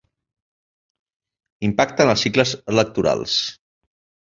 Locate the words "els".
2.17-2.27